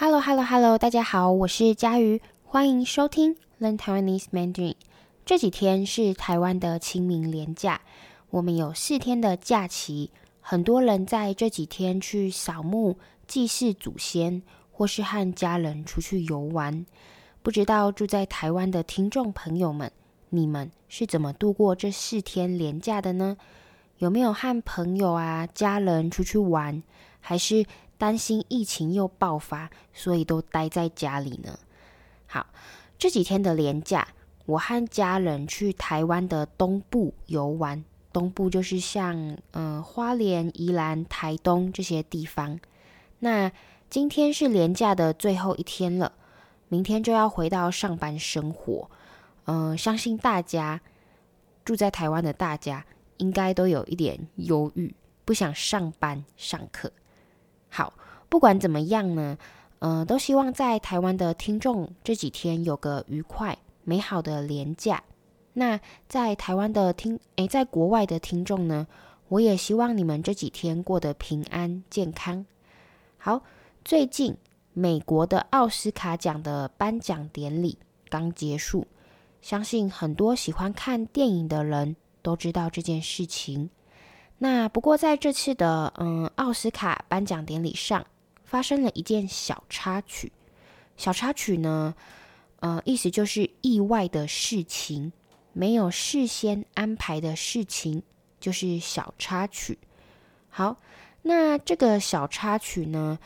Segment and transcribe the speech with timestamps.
[0.00, 4.76] Hello，Hello，Hello，大家好，我是佳瑜，欢迎收听 Learn Taiwanese Mandarin。
[5.26, 7.80] 这几天是台湾的清明连假，
[8.30, 14.40] 我们有四天的假期，很多人在这几天去扫墓、祭祀祖先，
[14.70, 16.86] 或是和家人出去游玩。
[17.42, 19.90] 不知道住在台湾的听众朋友们，
[20.28, 23.36] 你们是怎么度过这四天连假的呢？
[23.96, 26.84] 有没有和朋友啊、家人出去玩，
[27.18, 27.66] 还是
[27.98, 31.58] 担心疫情又爆发，所以都待在家里呢？
[32.26, 32.46] 好，
[32.96, 34.08] 这几天的连假，
[34.46, 37.84] 我和家人去台湾的东部游玩。
[38.12, 42.58] 东部就是像嗯、花莲、宜兰、台东这些地方。
[43.18, 43.52] 那
[43.90, 46.12] 今天是连假的最后一天了，
[46.68, 48.90] 明天就要回到上班生活。
[49.44, 50.80] 嗯、相信大家
[51.64, 52.86] 住在台湾的大家。
[53.18, 56.92] 应该都有一点忧郁，不想上班上课。
[57.68, 57.92] 好，
[58.28, 59.38] 不管怎么样呢，
[59.78, 65.02] 呃，都希望在台湾的听众这几天有个愉快美好的连假。
[65.52, 68.86] 那在台湾的听，诶，在国外的听众呢，
[69.28, 72.44] 我也希望你们这几天过得平安健康。
[73.16, 73.42] 好，
[73.84, 74.36] 最近
[74.72, 78.86] 美国的奥斯卡奖的颁奖典礼刚结束，
[79.42, 81.96] 相信很多喜欢看电影的人。
[82.20, 83.70] 都知道这件事情。
[84.38, 88.06] 那不过在这次的嗯奥斯卡颁奖典礼上，
[88.44, 90.32] 发生了一件小插曲。
[90.96, 91.94] 小插曲呢，
[92.60, 95.12] 呃，意思就是意外的事情，
[95.52, 98.02] 没有事先安排的事情，
[98.40, 99.78] 就是小插曲。
[100.48, 100.76] 好，
[101.22, 103.18] 那这个小插曲呢，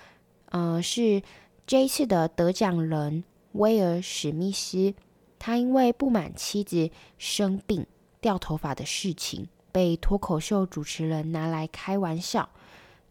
[0.47, 1.23] 呃，是
[1.67, 4.95] 这一次的得奖人威尔史密斯，
[5.39, 7.87] 他因为不满妻子生病。
[8.21, 12.49] 掉头发的事情被脱口秀主持人拿来开玩笑，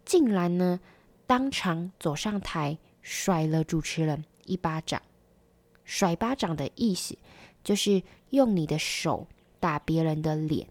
[0.05, 0.79] 竟然呢
[1.27, 5.01] 当场走上台甩了主持人一巴掌。
[5.83, 7.17] 甩巴掌的意思
[7.63, 9.27] 就是用你的手
[9.59, 10.67] 打别人的脸。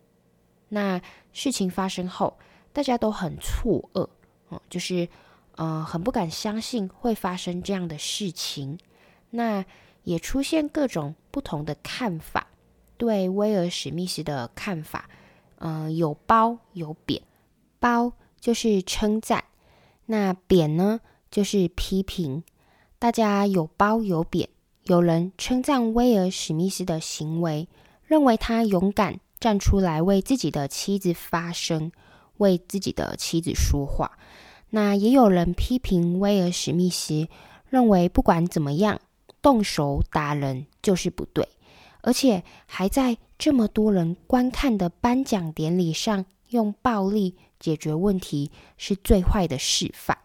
[0.69, 1.03] 那
[1.33, 2.39] 事情发生后，
[2.73, 4.09] 大家都很错愕，
[4.49, 5.09] 哦，就是
[5.57, 8.79] 呃很不敢相信会发生这样的事情。
[9.31, 9.65] 那
[10.05, 12.47] 也出现各种不同的看法。
[12.97, 15.09] 对威尔史密斯的看法，
[15.61, 17.23] 呃，有褒有贬。
[17.79, 19.45] 褒就是称赞，
[20.07, 21.01] 那贬呢
[21.31, 22.43] 就是批评。
[22.99, 24.49] 大家有褒有贬，
[24.83, 27.69] 有人称赞威尔史密斯的行为，
[28.05, 31.91] 认为他勇敢站出来为自己的妻子发声，
[32.37, 34.19] 为自己的妻子说话。
[34.69, 37.29] 那也有人批评威尔史密斯，
[37.69, 39.01] 认为不管怎么样，
[39.41, 41.49] 动手打人就是不对。
[42.03, 50.19] 而且还在这么多人观看的颁奖典礼上用暴力解决问题，是最坏的示范。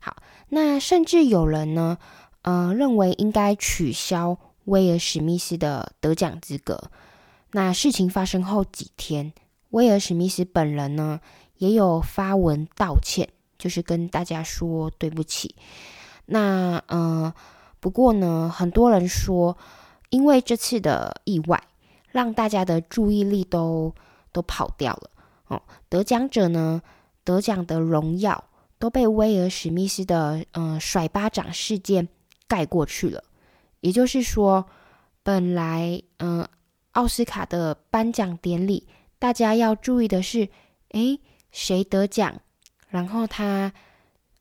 [0.00, 0.16] 好，
[0.48, 1.98] 那甚至有人呢，
[2.40, 6.90] 呃，认为应该取消威尔史密斯的得奖资格。
[7.50, 9.34] 那事情发生后几天，
[9.68, 11.20] 威尔史密斯本人呢
[11.58, 13.28] 也有发文道歉，
[13.58, 15.54] 就是跟大家说对不起。
[16.24, 17.34] 那呃，
[17.80, 19.58] 不过呢，很多人说。
[20.10, 21.60] 因为这次的意外，
[22.16, 23.94] 让大家的注意力都
[24.32, 25.10] 都跑掉了
[25.48, 25.60] 哦。
[25.90, 26.80] 得奖者呢，
[27.24, 28.42] 得奖的荣耀
[28.78, 32.08] 都被威尔史密斯的嗯、甩巴掌事件
[32.48, 33.22] 盖过去了。
[33.80, 34.64] 也就是说，
[35.22, 36.48] 本来嗯、呃、
[36.92, 38.88] 奥斯卡的颁奖典礼，
[39.18, 40.48] 大家要注意的是，
[40.92, 41.20] 诶，
[41.52, 42.40] 谁得奖？
[42.88, 43.70] 然后他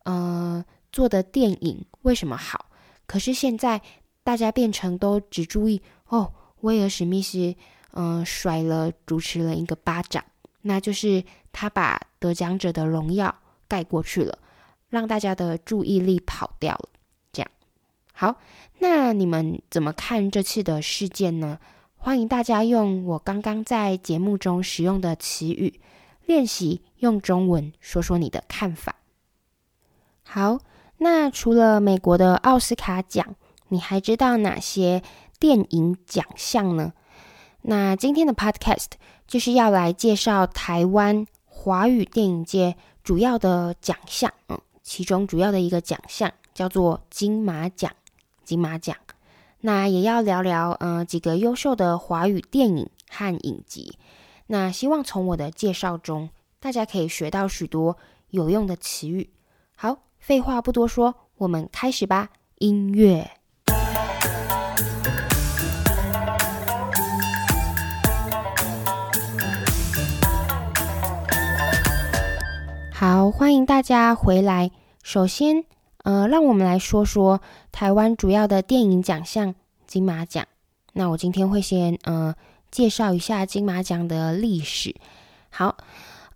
[0.06, 0.16] 嗯、
[0.60, 2.68] 呃、做的电影为什么好？
[3.06, 3.82] 可是现在。
[4.26, 6.34] 大家变成都只注意哦，
[6.66, 7.56] 威尔史密斯
[7.98, 10.22] 嗯、甩了主持人一个巴掌，
[10.64, 13.34] 那就是他把得奖者的荣耀
[13.70, 14.38] 盖过去了，
[14.90, 16.90] 让大家的注意力跑掉了。
[17.32, 17.50] 这样
[18.12, 18.36] 好，
[18.80, 21.58] 那你们怎么看这次的事件呢？
[21.96, 25.80] 欢迎大家用我刚刚在节目中使用的词语
[26.26, 28.98] 练习用中文说说你的看法。
[30.24, 30.60] 好，
[30.98, 33.36] 那除了美国的奥斯卡奖。
[33.70, 35.02] 你还知道哪些
[35.46, 36.92] 电影奖项呢？
[37.62, 38.88] 那今天的 podcast
[39.28, 47.92] 就是要来介绍台湾华语电影界主要的奖项，嗯，其中主要的一个奖项叫做金马奖。
[48.44, 48.98] 金马奖，
[49.60, 54.00] 那也要聊聊，呃，几个优秀的华语电影和影集。
[54.48, 57.96] 那希望从我的介绍中，大家可以学到许多
[58.32, 59.30] 有用的词语。
[59.76, 62.30] 好，废话不多说，我们开始吧。
[62.58, 63.30] 音乐。
[73.08, 74.72] 好，欢迎大家回来。
[75.04, 75.64] 首先，
[75.98, 77.40] 呃，让我们来说说
[77.72, 79.54] 台湾主要的电影奖项
[79.86, 80.48] 金马奖。
[80.94, 82.34] 那我今天会先呃
[82.72, 84.96] 介绍一下金马奖的历史。
[85.52, 85.78] 好，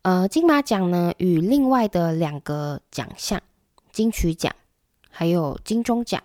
[0.03, 3.41] 呃，金马奖呢与另外的两个奖项
[3.91, 4.55] 金曲奖
[5.09, 6.21] 还有金钟奖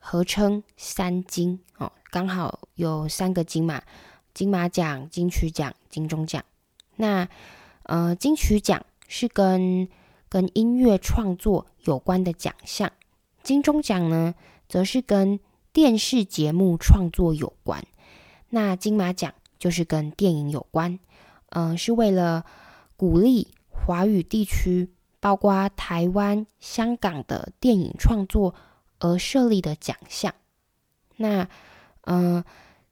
[0.00, 3.80] 合称三金哦，刚好有三个金马：
[4.34, 6.42] 金马奖、金曲奖、金钟奖。
[6.96, 7.28] 那
[7.84, 9.88] 呃，金曲奖是跟
[10.28, 12.90] 跟音乐创作有关的奖项，
[13.42, 14.34] 金钟奖呢，
[14.68, 15.38] 则是跟
[15.72, 17.84] 电视节目创作有关。
[18.50, 20.98] 那金马奖就是跟电影有关，
[21.50, 22.44] 嗯、呃，是为了
[22.96, 28.54] 鼓励华语地区，包括台湾、香港的电影创作
[28.98, 30.34] 而设立的奖项。
[31.16, 31.48] 那，
[32.02, 32.44] 嗯、呃，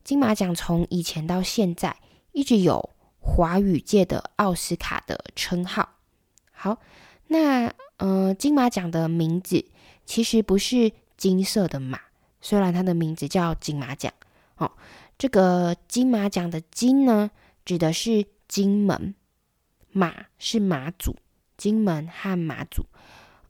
[0.05, 1.97] 金马奖从以前到现在
[2.33, 5.89] 一直有华语界的奥斯卡的称号。
[6.65, 6.79] 好。
[7.27, 9.67] 那呃，金马奖的名字
[10.07, 12.01] 其实不是金色的马，
[12.41, 14.11] 虽然它的名字叫金马奖
[14.57, 14.73] 哦。
[15.19, 17.31] 这个金马奖的金呢，
[17.67, 19.15] 指的是金门，
[19.93, 21.17] 马是马祖，
[21.59, 22.87] 金门和马祖。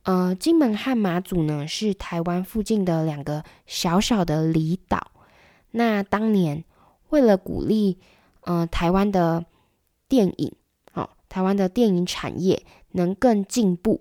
[0.03, 5.13] 呃，金门和马祖呢，是台湾附近的两个小小的离岛。
[5.71, 6.65] 那当年
[7.11, 7.99] 为了鼓励
[8.41, 9.45] 呃台湾的
[10.09, 10.53] 电影，
[10.93, 12.65] 哦，台湾的电影产业。
[12.95, 14.01] 能更进步，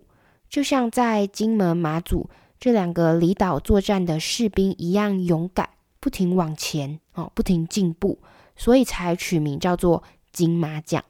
[0.50, 2.30] 就像在金门、马祖
[2.60, 5.70] 这两个离岛作战的士兵一样勇敢，
[6.00, 8.20] 不停往前哦，不停进步，
[8.56, 11.04] 所以才取名叫做金马奖。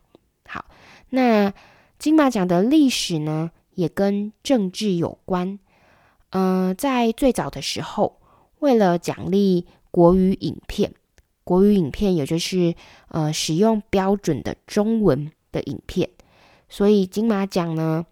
[0.47, 0.65] 好，
[1.09, 1.53] 那
[1.99, 5.59] 金马奖的历史呢，也跟政治有关。
[6.31, 8.19] 嗯、呃，在最早的时候，
[8.59, 10.93] 为了奖励国语影片，
[11.43, 12.73] 国语影片也就是
[13.09, 16.09] 呃使用标准的中文的影片。
[16.73, 18.03] 所以金马奖呢，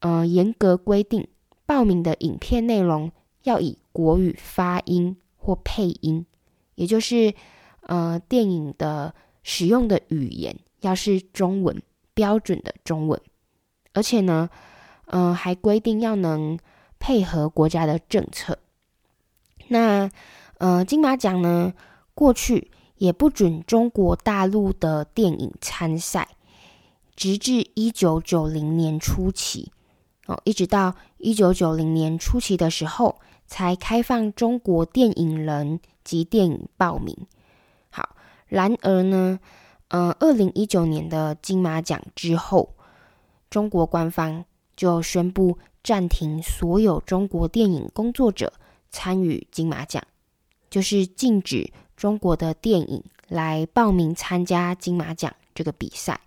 [0.00, 1.28] 呃，严格规定
[1.64, 3.12] 报名的影片内容
[3.44, 6.26] 要以国语发音或配音，
[6.74, 7.32] 也就是
[7.82, 9.14] 呃电影的
[9.44, 11.80] 使用的语言要是中文，
[12.12, 13.20] 标准的中文，
[13.92, 14.50] 而且呢，
[15.04, 16.58] 呃，还规定要能
[16.98, 18.58] 配合国家的政策。
[19.68, 20.10] 那
[20.58, 21.72] 呃金马奖呢，
[22.12, 26.26] 过去也不准中国大陆的电影参赛。
[27.20, 29.70] 直至一九九零年初期，
[30.24, 37.14] 哦，一直到一九九零年初期的时候，才开放中国电影人及电影报名。
[37.90, 39.38] 好，然而呢，
[39.88, 42.74] 呃，二零一九年的金马奖之后，
[43.50, 44.42] 中国官方
[44.74, 48.50] 就宣布暂停所有中国电影工作者
[48.90, 50.02] 参与金马奖，
[50.70, 56.18] 就是禁止中国的电影来报名参加金马奖这个比赛。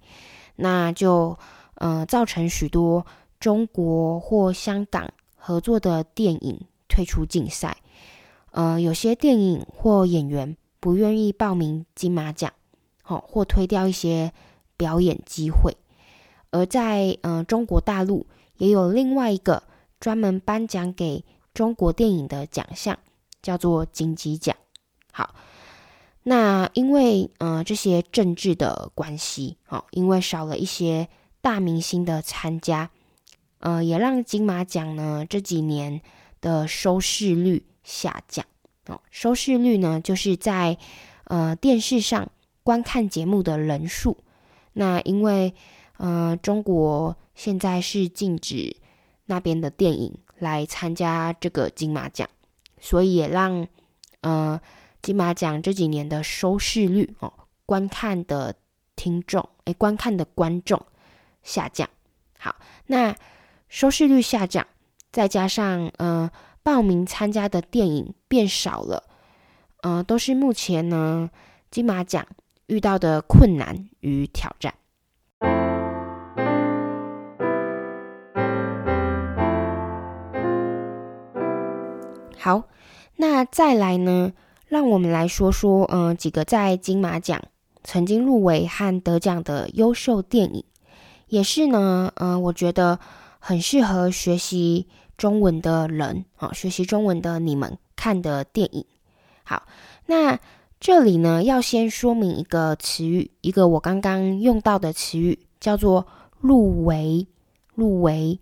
[0.56, 1.38] 那就
[1.76, 3.06] 呃造成许多
[3.40, 7.78] 中国或香港合作的电影退出竞赛，
[8.52, 12.54] 呃，有些电影或演员不愿意报名金马奖，
[13.02, 14.32] 好、哦、或推掉一些
[14.78, 15.76] 表演机会。
[16.52, 18.28] 而在呃中国大陆
[18.58, 19.64] 也有另外一个
[20.00, 22.98] 专门颁奖给中国电影的奖项，
[23.42, 24.56] 叫做金鸡奖。
[25.12, 25.34] 好。
[26.26, 31.10] 那因为呃这些政治的关系，哦，因为少了一些
[31.42, 32.90] 大明星的参加，
[33.60, 36.02] 呃，也让金马奖呢这几年
[36.40, 38.46] 的收视率下降。
[38.88, 40.78] 哦，收视率呢就是在
[41.26, 42.32] 呃电视上
[42.64, 44.16] 观看节目的人数。
[44.72, 45.54] 那因为
[45.98, 48.78] 呃中国现在是禁止
[49.26, 52.30] 那边的电影来参加这个金马奖，
[52.80, 53.68] 所以也让
[54.22, 54.62] 呃。
[55.04, 57.34] 金马奖这几年的收视率哦，
[57.66, 58.56] 观看的
[58.96, 60.82] 听众诶，观看的观众
[61.44, 61.90] 下降。
[62.40, 62.56] 好，
[62.88, 63.14] 那
[63.68, 64.66] 收视率下降，
[65.12, 66.32] 再加上呃
[66.64, 69.04] 报名参加的电影变少了，
[69.82, 71.30] 呃，都是目前呢
[71.70, 72.26] 金马奖
[72.68, 74.74] 遇到的困难与挑战。
[82.40, 82.70] 好，
[83.18, 84.32] 那再来呢？
[84.74, 87.40] 让我们来说说，嗯、呃，几个在金马奖
[87.84, 90.64] 曾经入围和得奖的优秀电影，
[91.28, 92.98] 也是呢，嗯、呃，我觉得
[93.38, 98.84] 很适合学习中文的人，啊、哦，学习中文的你们看的电影。
[99.44, 99.68] 好，
[100.08, 100.40] 那
[100.80, 106.08] 这里呢，要先说明一个词语，一个我刚刚用到的词语，叫做
[106.40, 107.28] 入围。
[107.76, 108.40] 入围，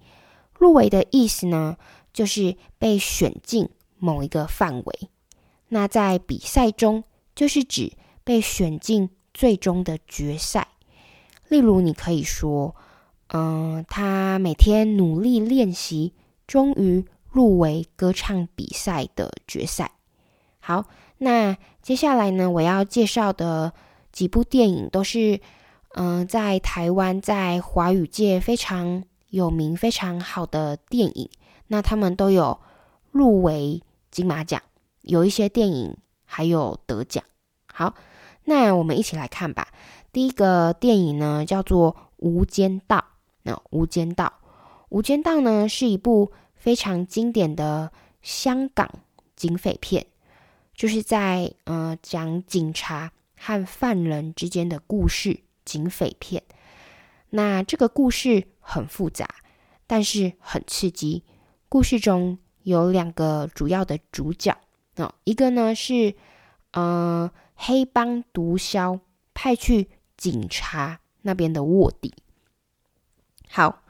[0.58, 1.76] 入围的意思呢，
[2.14, 3.68] 就是被选进
[4.00, 5.10] 某一个范围。
[5.74, 7.94] 那在比赛中，就是指
[8.25, 10.68] 被选进最终的决赛。
[11.48, 12.75] 例如，你可以说，
[13.28, 16.13] 嗯、他每天努力练习，
[16.46, 19.92] 终于入围歌唱比赛的决赛。
[20.60, 20.84] 好，
[21.20, 23.72] 那接下来呢，我要介绍的
[24.12, 25.40] 几部电影都是，
[25.94, 31.30] 嗯、在台湾在华语界非常有名、非常好的电影。
[31.68, 32.60] 那他们都有
[33.12, 34.62] 入围金马奖，
[35.01, 37.24] 有一些电影还有得奖。
[37.67, 37.96] 好，
[38.46, 39.67] 那我们一起来看吧。
[40.12, 42.98] 第一个电影呢，叫做《无间道》。
[43.43, 44.25] 那《无间道》，
[44.89, 47.91] 《无间道》呢是一部非常经典的
[48.22, 49.00] 香港
[49.36, 50.05] 警匪片。
[50.74, 56.43] 就是在呃讲警察和犯人之间的故事，警匪片。
[57.29, 59.27] 那这个故事很复杂，
[59.88, 61.24] 但是很刺激。
[61.70, 64.58] 故事中有两个主要的主角
[64.98, 66.15] 哦，一个呢是
[66.71, 69.00] 呃黑帮毒枭
[69.33, 72.13] 派去警察那边的卧底。
[73.50, 73.83] 好，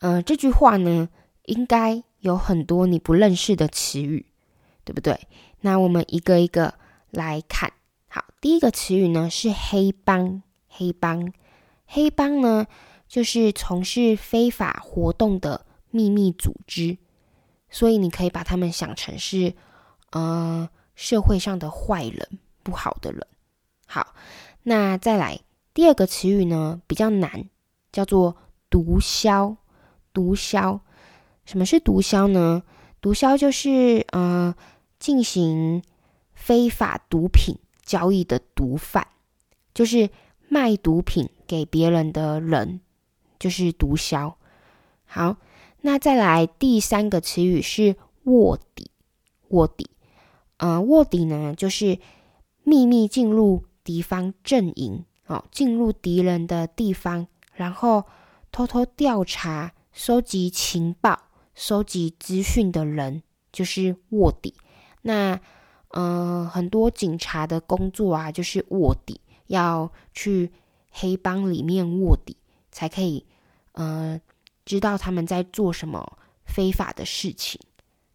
[0.00, 1.08] 呃这句话呢
[1.44, 4.26] 应该有很多你不认识的词语，
[4.84, 5.26] 对不对？
[5.60, 6.74] 那我们一个一个
[7.10, 7.72] 来看。
[8.08, 10.42] 好，第一个词语呢是黑帮。
[10.78, 11.32] 黑帮，
[11.86, 12.66] 黑帮呢
[13.08, 16.98] 就是从事非法活动的秘密组织，
[17.70, 19.54] 所以你可以把他们想成是，
[20.10, 23.26] 呃，社会上的坏人，不好的人。
[23.86, 24.14] 好，
[24.62, 25.40] 那再来
[25.74, 27.48] 第二个词语呢比较难，
[27.92, 28.36] 叫做
[28.70, 29.56] 毒枭。
[30.12, 30.80] 毒枭，
[31.44, 32.62] 什么是毒枭呢？
[33.00, 34.54] 毒枭就是，呃。
[34.98, 35.82] 进行
[36.32, 39.06] 非法毒品交易的毒贩，
[39.74, 40.08] 就是
[40.48, 42.80] 卖毒品给别人的人，
[43.38, 44.32] 就是毒枭。
[45.04, 45.36] 好，
[45.82, 47.94] 那再来第三个词语是
[48.24, 48.90] 卧底。
[49.48, 49.90] 卧底，
[50.58, 51.98] 呃，卧底呢，就是
[52.62, 58.04] 秘密进入敌方阵营，哦，进入敌人的地方，然后
[58.50, 63.22] 偷偷调查、收集情报、收集资讯的人，
[63.52, 64.54] 就是卧底。
[65.02, 65.40] 那，
[65.90, 70.50] 嗯、很多警察的工作啊，就是卧底，要去
[70.90, 72.36] 黑帮里面卧底，
[72.72, 73.24] 才可以，
[73.72, 74.20] 呃，
[74.64, 77.60] 知道他们在做什么非法的事情。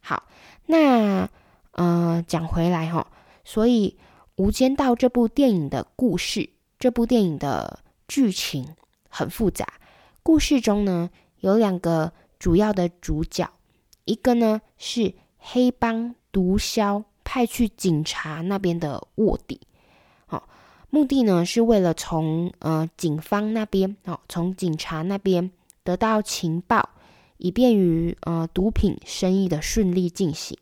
[0.01, 0.27] 好，
[0.65, 1.29] 那，
[1.72, 3.08] 呃，讲回来哈，
[3.44, 3.98] 所以
[4.36, 6.50] 《无间道》这部电影的故事，
[6.80, 8.68] 这部电影的剧情
[9.10, 9.68] 很复杂。
[10.24, 11.10] 故事中呢，
[11.40, 13.50] 有两个主要的主角，
[14.06, 16.16] 一个呢是黑帮。
[16.34, 19.60] 毒枭派去警察那边的卧底，
[20.28, 20.48] 好，
[20.90, 25.51] 目的呢是为了从呃警方那边，哦，从警察那边
[25.84, 26.92] 得到情报，
[27.36, 30.58] 以便于呃毒品生意的顺利进行。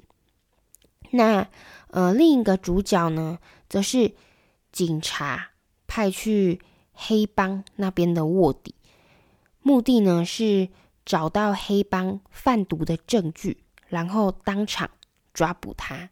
[1.11, 1.47] 那
[1.91, 4.13] 呃另一个主角呢，则是
[4.71, 5.49] 警察
[5.87, 6.59] 派去
[6.93, 8.75] 黑帮那边的卧底，
[9.61, 10.69] 目的呢是
[11.05, 14.89] 找到黑帮贩毒的证据，然后当场。
[15.31, 16.09] 抓捕他，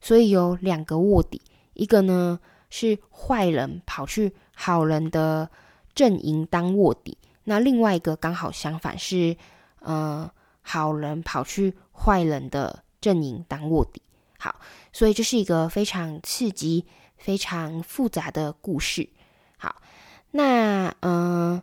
[0.00, 1.40] 所以有两个卧底，
[1.72, 2.38] 一个呢
[2.70, 5.50] 是坏人跑去好人的
[5.94, 9.36] 阵营当卧底，那另外一个刚好相反是，
[9.80, 14.00] 呃，好人跑去坏人的阵营当卧底。
[14.42, 14.56] 好，
[14.92, 16.84] 所以这是一个非常刺激、
[17.16, 19.08] 非常复杂的故事。
[19.56, 19.80] 好，
[20.32, 21.62] 那嗯、呃，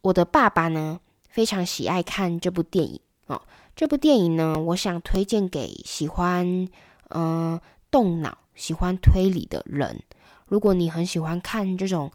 [0.00, 3.40] 我的爸爸呢非常喜爱看这部电影哦。
[3.76, 6.44] 这部电影呢，我想推荐给喜欢
[7.10, 10.02] 嗯、呃、动脑、喜欢推理的人。
[10.46, 12.10] 如果你很喜欢看这种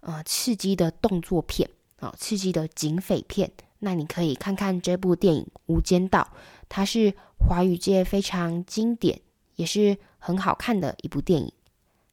[0.00, 1.70] 呃刺激的动作片
[2.00, 6.28] 啊、刺激的警匪片，那你可以看看这部电影《无间道》，
[6.74, 9.20] 它是华语界非常经典，
[9.56, 11.52] 也是很好看的一部电影。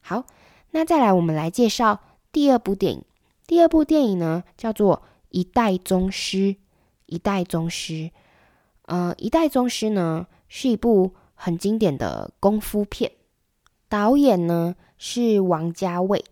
[0.01, 0.25] 好，
[0.72, 2.01] 那再来我们来介绍
[2.34, 3.06] 第二部电影。
[3.48, 4.98] 第二部电影呢，叫做
[5.30, 6.38] 《一代宗师》。
[7.06, 8.12] 一代宗师。
[8.82, 13.13] 呃，一代宗师呢是一部很经典的功夫片，
[13.88, 16.25] 导演呢是王家卫。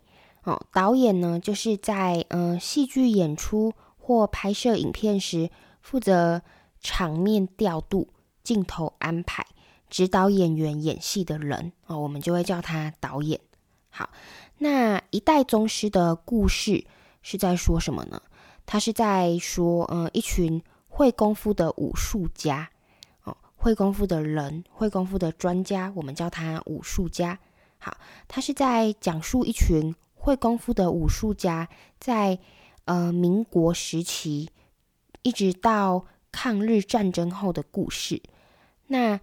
[0.44, 5.50] 哦，导演呢就是在呃戏剧演出或拍摄影片时
[5.82, 6.42] 负责
[6.82, 8.10] 场面调度、
[8.48, 9.46] 镜头安排、
[9.90, 13.38] 指导演员演戏的人哦，我们就会叫他导演。
[13.90, 14.10] 好，
[14.60, 16.86] 那一代宗师的故事
[17.22, 18.22] 是在说什么呢？
[18.66, 20.64] 他是在说，嗯，一群。
[20.90, 22.72] 会功夫的武术家，
[23.24, 27.38] 哦，会功夫的人，会功夫的专家，我们叫他武术家。
[27.78, 27.96] 好，
[28.28, 32.40] 他是在讲述一群会功夫的武术家在
[32.86, 34.50] 呃民国时期，
[35.22, 38.20] 一直到抗日战争后的故事。
[38.88, 39.20] 那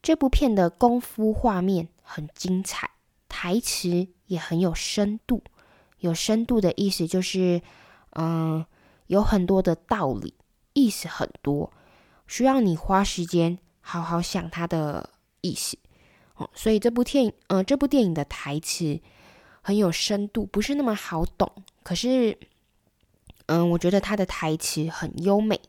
[0.00, 2.90] 这部片的功夫画面很精彩，
[3.28, 5.42] 台词也很有深度。
[5.98, 7.60] 有深度的意思就是，
[8.10, 8.64] 嗯、
[9.08, 10.34] 有很多的道理。
[10.74, 11.72] 意思很多，
[12.28, 15.10] 需要你花时间好好想它的
[15.40, 15.76] 意思
[16.36, 16.48] 哦。
[16.54, 19.00] 所以这部电影，呃，这部电影的台词
[19.60, 21.50] 很有深度，不是那么好懂。
[21.82, 22.38] 可是，
[23.46, 25.60] 嗯、我觉得它的台词很优美。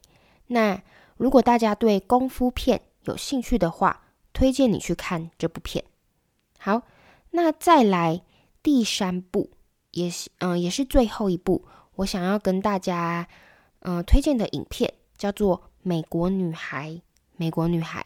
[0.45, 0.79] 那
[1.17, 5.83] 如果大家对功夫片有兴趣的话，推荐你去看这部片。
[6.57, 6.83] 好，
[7.31, 8.21] 那再来
[8.63, 9.49] 第三部，
[9.91, 13.27] 也是嗯、也是最后一部，我想要跟大家
[13.79, 16.91] 嗯、推荐的影片叫做《美国女孩》。
[17.35, 18.05] 美国女孩，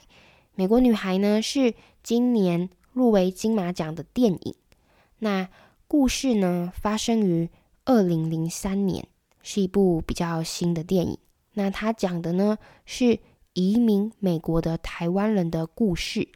[0.53, 4.55] 美国女孩呢是今年入围金马奖的电影。
[5.19, 5.49] 那
[5.87, 7.49] 故事呢发生于
[7.85, 9.07] 二零零三年，
[9.41, 11.17] 是一部比较新的电影。
[11.53, 13.19] 那它讲的呢是
[13.53, 16.27] 移民美国的台湾人的故事。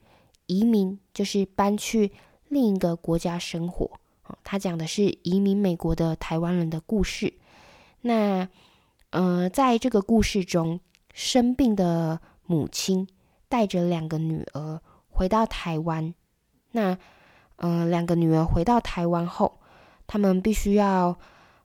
[0.46, 2.14] 移民就是搬去
[2.48, 4.00] 另一个国家生活。
[4.44, 7.34] 他讲的是移民美国的台湾人的故事。
[8.02, 8.48] 那，
[9.10, 10.80] 呃，在这个故事中，
[11.14, 13.08] 生病的母亲
[13.50, 16.14] 带着两个女儿回到台湾。
[16.72, 16.98] 那，
[17.58, 19.60] 呃，两个女儿回到台湾后，
[20.06, 21.20] 他们必须要，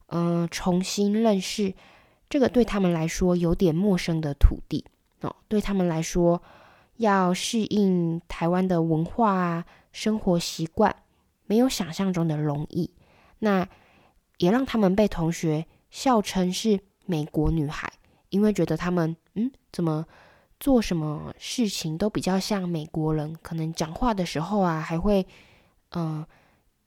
[0.06, 1.74] 嗯、重新认识
[2.28, 4.84] 这个对他们来说有点陌生的土地。
[5.48, 6.40] 对他们来说，
[6.96, 10.94] 要适应台湾的文化啊，生活习惯，
[11.46, 12.90] 没有想象中的容易。
[13.40, 13.68] 那
[14.38, 17.92] 也让他们被同学笑称是美国女孩，
[18.30, 20.06] 因为觉得他们嗯，怎么
[20.60, 25.26] 做什么事情都比较像美国人，可能讲话的时候啊，还会
[25.90, 26.24] 嗯、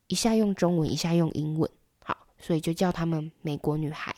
[0.08, 1.70] 一下用中文，一下用英文，
[2.04, 4.16] 好，所以就叫他们美国女孩。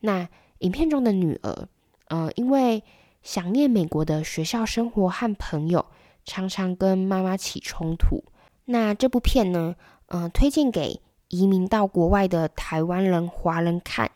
[0.00, 0.28] 那
[0.60, 1.68] 影片中的女儿，
[2.08, 2.82] 呃，因为
[3.22, 5.86] 想念美国的学校生活和朋友，
[6.24, 8.24] 常常跟妈妈起冲突。
[8.64, 9.76] 那这部片呢，
[10.06, 14.10] 呃，推荐给移民到国外的台湾人、华人看，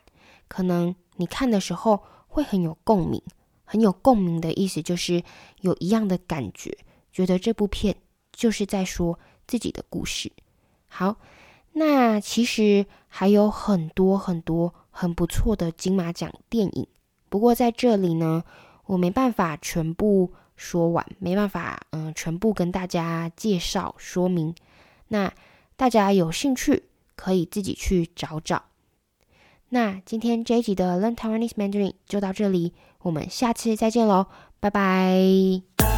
[0.47, 3.21] 可能你看的时候会很有共鸣。
[3.63, 5.23] 很有共鸣的意思就是
[5.59, 6.77] 有一样的感觉，
[7.11, 7.95] 觉得这部片
[8.31, 10.31] 就是在说自己的故事。
[10.87, 11.17] 好，
[11.73, 16.87] 那其实还有很多很多很不错的金马奖电影，
[17.29, 18.43] 不过在这里呢。
[18.87, 24.55] 我没办法全部说完，没办法，嗯、全部跟大家介绍说明。
[25.09, 25.31] 那
[25.75, 26.83] 大家有兴趣
[27.15, 28.63] 可以自己去找找。
[29.69, 34.27] 那今天这一集的 Learn Taiwanese Mandarin 就到这里，我们下次再见喽，
[34.59, 35.96] 拜拜。